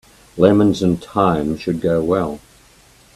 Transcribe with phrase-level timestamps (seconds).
[0.35, 2.39] Lemons and thyme should go well.